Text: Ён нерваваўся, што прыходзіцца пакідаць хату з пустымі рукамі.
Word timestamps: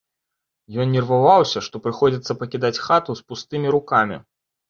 Ён 0.83 0.87
нерваваўся, 0.95 1.59
што 1.67 1.75
прыходзіцца 1.85 2.37
пакідаць 2.41 2.81
хату 2.87 3.11
з 3.19 3.27
пустымі 3.31 3.67
рукамі. 3.79 4.17